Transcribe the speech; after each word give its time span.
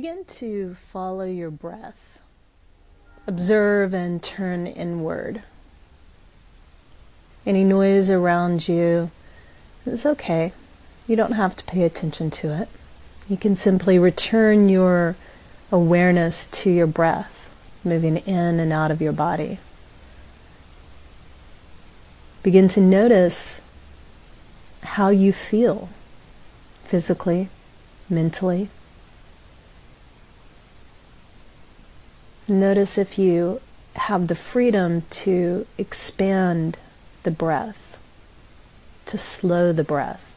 Begin 0.00 0.24
to 0.24 0.76
follow 0.90 1.26
your 1.26 1.50
breath. 1.50 2.20
Observe 3.26 3.92
and 3.92 4.22
turn 4.22 4.66
inward. 4.66 5.42
Any 7.44 7.64
noise 7.64 8.08
around 8.08 8.66
you 8.66 9.10
is 9.84 10.06
okay. 10.06 10.54
You 11.06 11.16
don't 11.16 11.32
have 11.32 11.54
to 11.56 11.64
pay 11.66 11.82
attention 11.82 12.30
to 12.30 12.62
it. 12.62 12.70
You 13.28 13.36
can 13.36 13.54
simply 13.54 13.98
return 13.98 14.70
your 14.70 15.16
awareness 15.70 16.46
to 16.46 16.70
your 16.70 16.86
breath, 16.86 17.54
moving 17.84 18.16
in 18.16 18.58
and 18.58 18.72
out 18.72 18.90
of 18.90 19.02
your 19.02 19.12
body. 19.12 19.58
Begin 22.42 22.68
to 22.68 22.80
notice 22.80 23.60
how 24.82 25.10
you 25.10 25.34
feel 25.34 25.90
physically, 26.84 27.50
mentally. 28.08 28.70
Notice 32.50 32.98
if 32.98 33.16
you 33.16 33.60
have 33.94 34.26
the 34.26 34.34
freedom 34.34 35.04
to 35.10 35.68
expand 35.78 36.78
the 37.22 37.30
breath, 37.30 37.96
to 39.06 39.16
slow 39.16 39.72
the 39.72 39.84
breath. 39.84 40.34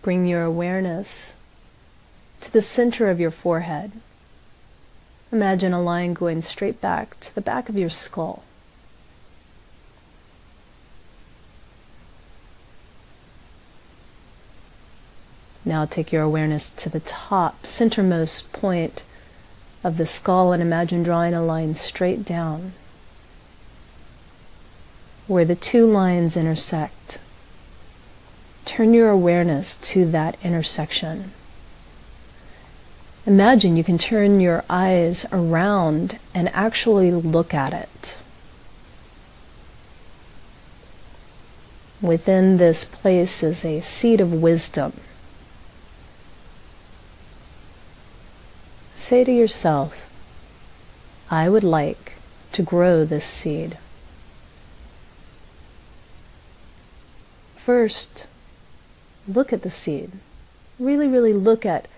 Bring 0.00 0.24
your 0.24 0.44
awareness 0.44 1.34
to 2.40 2.50
the 2.50 2.62
center 2.62 3.10
of 3.10 3.20
your 3.20 3.30
forehead. 3.30 3.92
Imagine 5.30 5.74
a 5.74 5.82
line 5.82 6.14
going 6.14 6.40
straight 6.40 6.80
back 6.80 7.20
to 7.20 7.34
the 7.34 7.42
back 7.42 7.68
of 7.68 7.78
your 7.78 7.90
skull. 7.90 8.42
Now 15.64 15.84
take 15.84 16.12
your 16.12 16.22
awareness 16.22 16.70
to 16.70 16.88
the 16.88 17.00
top, 17.00 17.62
centermost 17.62 18.52
point 18.52 19.04
of 19.84 19.96
the 19.96 20.06
skull 20.06 20.52
and 20.52 20.62
imagine 20.62 21.02
drawing 21.02 21.34
a 21.34 21.42
line 21.42 21.74
straight 21.74 22.24
down 22.24 22.72
where 25.30 25.44
the 25.44 25.54
two 25.54 25.86
lines 25.86 26.36
intersect. 26.36 27.20
Turn 28.64 28.92
your 28.92 29.10
awareness 29.10 29.76
to 29.92 30.04
that 30.10 30.36
intersection. 30.42 31.30
Imagine 33.26 33.76
you 33.76 33.84
can 33.84 33.96
turn 33.96 34.40
your 34.40 34.64
eyes 34.68 35.24
around 35.30 36.18
and 36.34 36.48
actually 36.48 37.12
look 37.12 37.54
at 37.54 37.72
it. 37.72 38.18
Within 42.02 42.56
this 42.56 42.84
place 42.84 43.44
is 43.44 43.64
a 43.64 43.80
seed 43.82 44.20
of 44.20 44.32
wisdom. 44.32 44.94
Say 49.00 49.24
to 49.24 49.32
yourself, 49.32 50.12
I 51.30 51.48
would 51.48 51.64
like 51.64 52.16
to 52.52 52.62
grow 52.62 53.06
this 53.06 53.24
seed. 53.24 53.78
First, 57.56 58.26
look 59.26 59.54
at 59.54 59.62
the 59.62 59.70
seed. 59.70 60.12
Really, 60.78 61.08
really 61.08 61.32
look 61.32 61.64
at 61.64 61.88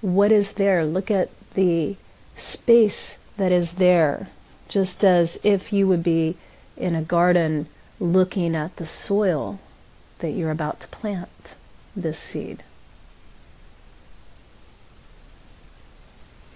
what 0.00 0.32
is 0.32 0.54
there. 0.54 0.84
Look 0.84 1.12
at 1.12 1.30
the 1.54 1.94
space 2.34 3.20
that 3.36 3.52
is 3.52 3.74
there, 3.74 4.28
just 4.68 5.04
as 5.04 5.38
if 5.44 5.72
you 5.72 5.86
would 5.86 6.02
be 6.02 6.36
in 6.76 6.96
a 6.96 7.02
garden 7.02 7.68
looking 8.00 8.56
at 8.56 8.76
the 8.78 8.84
soil 8.84 9.60
that 10.18 10.32
you're 10.32 10.50
about 10.50 10.80
to 10.80 10.88
plant 10.88 11.54
this 11.94 12.18
seed. 12.18 12.64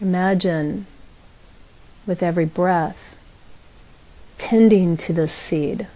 Imagine 0.02 0.86
with 2.06 2.24
every 2.24 2.44
breath 2.44 3.14
tending 4.36 4.96
to 4.96 5.12
this 5.12 5.30
seed, 5.30 5.86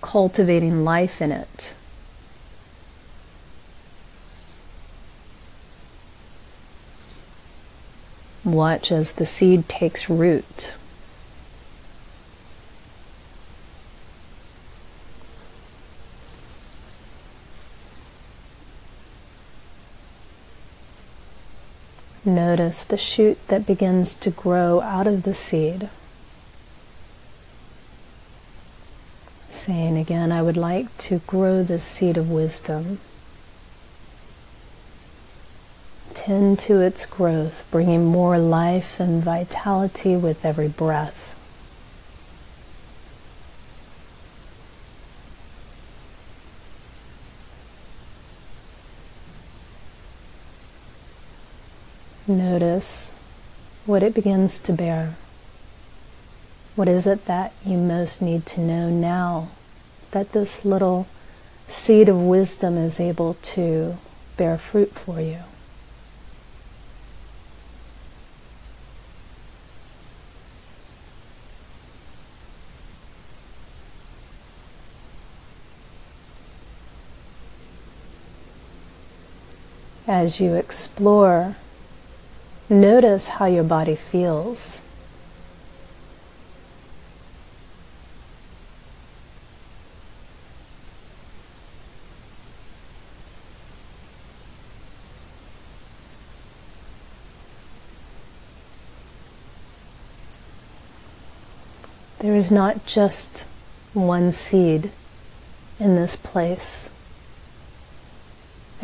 cultivating 0.00 0.84
life 0.84 1.20
in 1.20 1.32
it. 1.32 1.74
Watch 8.44 8.92
as 8.92 9.14
the 9.14 9.26
seed 9.26 9.68
takes 9.68 10.08
root. 10.08 10.76
Notice 22.26 22.82
the 22.82 22.96
shoot 22.96 23.38
that 23.46 23.66
begins 23.66 24.16
to 24.16 24.32
grow 24.32 24.80
out 24.80 25.06
of 25.06 25.22
the 25.22 25.32
seed. 25.32 25.88
Saying 29.48 29.96
again, 29.96 30.32
I 30.32 30.42
would 30.42 30.56
like 30.56 30.96
to 30.98 31.20
grow 31.20 31.62
this 31.62 31.84
seed 31.84 32.16
of 32.16 32.28
wisdom. 32.28 32.98
Tend 36.14 36.58
to 36.58 36.80
its 36.80 37.06
growth, 37.06 37.64
bringing 37.70 38.06
more 38.06 38.38
life 38.38 38.98
and 38.98 39.22
vitality 39.22 40.16
with 40.16 40.44
every 40.44 40.66
breath. 40.66 41.35
Notice 52.28 53.12
what 53.84 54.02
it 54.02 54.12
begins 54.12 54.58
to 54.58 54.72
bear. 54.72 55.14
What 56.74 56.88
is 56.88 57.06
it 57.06 57.26
that 57.26 57.52
you 57.64 57.78
most 57.78 58.20
need 58.20 58.46
to 58.46 58.60
know 58.60 58.90
now 58.90 59.50
that 60.10 60.32
this 60.32 60.64
little 60.64 61.06
seed 61.68 62.08
of 62.08 62.20
wisdom 62.20 62.76
is 62.76 62.98
able 62.98 63.34
to 63.34 63.98
bear 64.36 64.58
fruit 64.58 64.92
for 64.92 65.20
you? 65.20 65.38
As 80.08 80.40
you 80.40 80.56
explore 80.56 81.54
Notice 82.68 83.28
how 83.28 83.46
your 83.46 83.62
body 83.62 83.94
feels. 83.94 84.82
There 102.18 102.34
is 102.34 102.50
not 102.50 102.84
just 102.84 103.46
one 103.92 104.32
seed 104.32 104.90
in 105.78 105.94
this 105.94 106.16
place. 106.16 106.90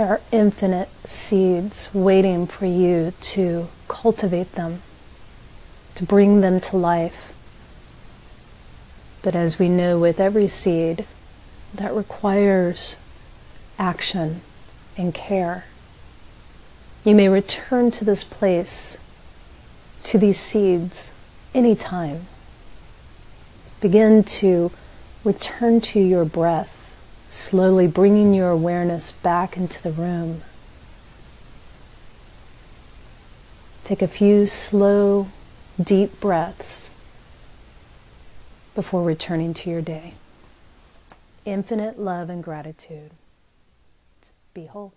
There 0.02 0.10
are 0.10 0.20
infinite 0.32 0.88
seeds 1.06 1.88
waiting 1.94 2.48
for 2.48 2.66
you 2.66 3.12
to 3.20 3.68
cultivate 3.86 4.56
them, 4.56 4.82
to 5.94 6.02
bring 6.02 6.40
them 6.40 6.58
to 6.58 6.76
life. 6.76 7.32
But 9.22 9.36
as 9.36 9.60
we 9.60 9.68
know 9.68 10.00
with 10.00 10.18
every 10.18 10.48
seed, 10.48 11.06
that 11.72 11.94
requires 11.94 12.98
action 13.78 14.40
and 14.96 15.14
care. 15.14 15.66
You 17.04 17.14
may 17.14 17.28
return 17.28 17.92
to 17.92 18.04
this 18.04 18.24
place, 18.24 18.98
to 20.02 20.18
these 20.18 20.40
seeds, 20.40 21.14
anytime. 21.54 22.26
Begin 23.80 24.24
to 24.24 24.72
return 25.22 25.80
to 25.82 26.00
your 26.00 26.24
breath 26.24 26.81
slowly 27.32 27.86
bringing 27.86 28.34
your 28.34 28.50
awareness 28.50 29.10
back 29.10 29.56
into 29.56 29.82
the 29.82 29.90
room. 29.90 30.42
Take 33.84 34.02
a 34.02 34.06
few 34.06 34.44
slow, 34.46 35.28
deep 35.82 36.20
breaths 36.20 36.90
before 38.74 39.02
returning 39.02 39.54
to 39.54 39.70
your 39.70 39.80
day. 39.80 40.14
Infinite 41.44 41.98
love 41.98 42.30
and 42.30 42.44
gratitude. 42.44 43.10
Be 44.54 44.66
whole. 44.66 44.92